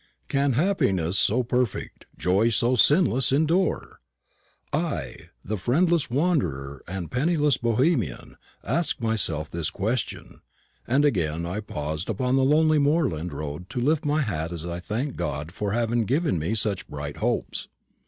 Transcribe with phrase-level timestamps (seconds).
[0.29, 3.99] Can happiness so perfect, joy so sinless, endure?
[4.73, 10.41] I, the friendless wanderer and penniless Bohemian, asked myself this question;
[10.87, 14.79] and again I paused upon the lonely moorland road to lift my hat as I
[14.79, 17.67] thanked God for having given me such bright hopes.